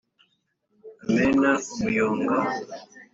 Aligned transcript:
amena 1.05 1.51
umuyonga 1.73 2.37